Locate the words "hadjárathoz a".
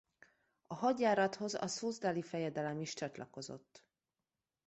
0.75-1.67